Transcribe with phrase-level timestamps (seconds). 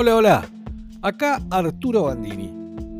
[0.00, 0.48] Hola, hola.
[1.02, 2.54] Acá Arturo Bandini.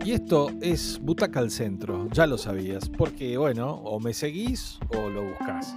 [0.04, 5.08] Y esto es Butaca al Centro, ya lo sabías, porque bueno, o me seguís o
[5.08, 5.76] lo buscás.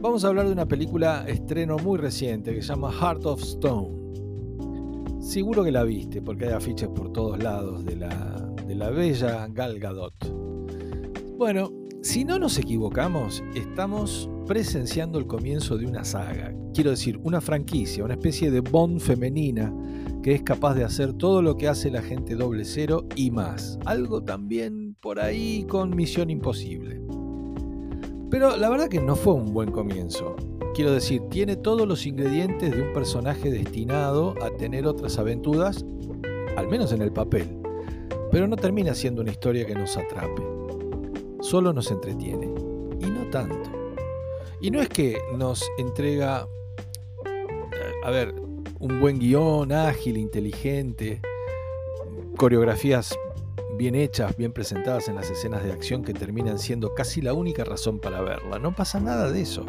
[0.00, 5.20] Vamos a hablar de una película estreno muy reciente que se llama Heart of Stone.
[5.20, 8.08] Seguro que la viste, porque hay afiches por todos lados de la,
[8.66, 10.14] de la bella Gal Gadot.
[11.36, 11.70] Bueno,
[12.02, 18.04] si no nos equivocamos, estamos presenciando el comienzo de una saga, quiero decir, una franquicia,
[18.04, 19.72] una especie de Bond femenina
[20.22, 23.78] que es capaz de hacer todo lo que hace la gente doble cero y más.
[23.84, 27.00] Algo también por ahí con Misión Imposible.
[28.30, 30.36] Pero la verdad que no fue un buen comienzo.
[30.74, 35.84] Quiero decir, tiene todos los ingredientes de un personaje destinado a tener otras aventuras,
[36.56, 37.58] al menos en el papel.
[38.30, 40.57] Pero no termina siendo una historia que nos atrape.
[41.40, 42.46] Solo nos entretiene.
[43.00, 43.70] Y no tanto.
[44.60, 46.48] Y no es que nos entrega,
[47.24, 48.34] eh, a ver,
[48.80, 51.20] un buen guion, ágil, inteligente,
[52.36, 53.16] coreografías
[53.76, 57.64] bien hechas, bien presentadas en las escenas de acción que terminan siendo casi la única
[57.64, 58.58] razón para verla.
[58.58, 59.64] No pasa nada de eso.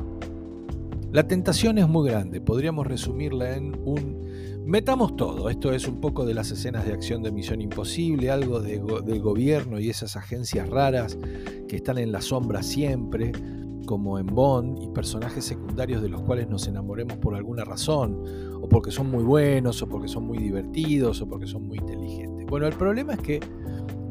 [1.11, 4.19] La tentación es muy grande, podríamos resumirla en un
[4.65, 5.49] metamos todo.
[5.49, 9.19] Esto es un poco de las escenas de acción de Misión Imposible, algo de del
[9.19, 11.17] gobierno y esas agencias raras
[11.69, 13.31] que están en la sombra siempre,
[13.85, 18.21] como en Bond, y personajes secundarios de los cuales nos enamoremos por alguna razón,
[18.61, 22.45] o porque son muy buenos, o porque son muy divertidos, o porque son muy inteligentes.
[22.47, 23.39] Bueno, el problema es que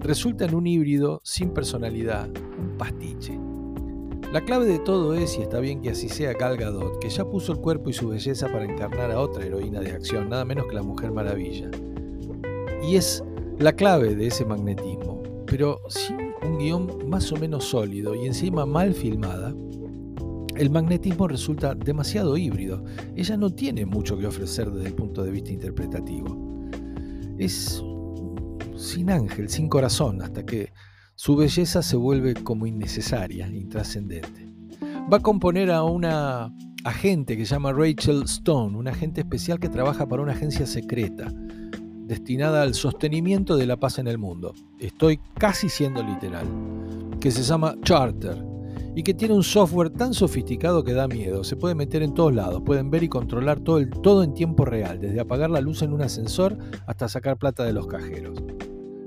[0.01, 3.39] resulta en un híbrido sin personalidad, un pastiche.
[4.33, 7.25] La clave de todo es, y está bien que así sea, Gal Gadot, que ya
[7.25, 10.67] puso el cuerpo y su belleza para encarnar a otra heroína de acción, nada menos
[10.67, 11.71] que la Mujer Maravilla.
[12.87, 13.25] Y es
[13.59, 18.67] la clave de ese magnetismo, pero sin un guion más o menos sólido y encima
[18.67, 19.55] mal filmada,
[20.57, 22.85] el magnetismo resulta demasiado híbrido.
[23.15, 26.69] Ella no tiene mucho que ofrecer desde el punto de vista interpretativo.
[27.39, 27.83] Es
[28.77, 30.73] sin ángel, sin corazón, hasta que
[31.15, 34.47] su belleza se vuelve como innecesaria, intrascendente.
[35.13, 36.53] Va a componer a una
[36.85, 41.33] agente que se llama Rachel Stone, una agente especial que trabaja para una agencia secreta
[42.09, 44.55] destinada al sostenimiento de la paz en el mundo.
[44.81, 46.47] Estoy casi siendo literal.
[47.21, 48.43] Que se llama Charter
[48.97, 51.45] y que tiene un software tan sofisticado que da miedo.
[51.45, 54.65] Se puede meter en todos lados, pueden ver y controlar todo, el, todo en tiempo
[54.65, 58.43] real, desde apagar la luz en un ascensor hasta sacar plata de los cajeros.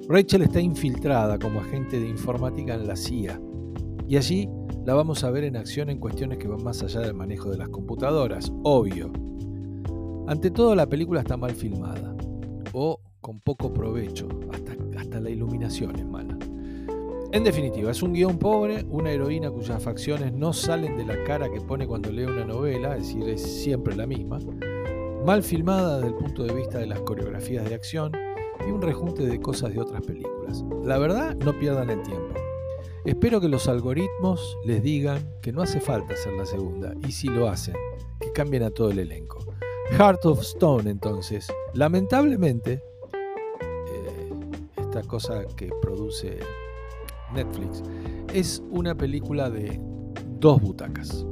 [0.08, 3.42] Rachel está infiltrada como agente de informática en la CIA
[4.08, 4.48] y allí
[4.86, 7.58] la vamos a ver en acción en cuestiones que van más allá del manejo de
[7.58, 9.12] las computadoras, obvio.
[10.28, 12.11] Ante todo la película está mal filmada
[12.74, 16.38] o con poco provecho, hasta, hasta la iluminación es mala.
[17.34, 21.50] En definitiva, es un guion pobre, una heroína cuyas facciones no salen de la cara
[21.50, 24.40] que pone cuando lee una novela, es decir, es siempre la misma,
[25.26, 28.12] mal filmada desde el punto de vista de las coreografías de acción
[28.68, 30.66] y un rejunte de cosas de otras películas.
[30.84, 32.34] La verdad, no pierdan el tiempo.
[33.06, 37.28] Espero que los algoritmos les digan que no hace falta hacer la segunda, y si
[37.28, 37.76] lo hacen,
[38.20, 39.40] que cambien a todo el elenco.
[39.98, 42.82] Heart of Stone, entonces, lamentablemente,
[43.14, 44.34] eh,
[44.78, 46.40] esta cosa que produce
[47.34, 47.84] Netflix,
[48.34, 49.80] es una película de
[50.40, 51.26] dos butacas.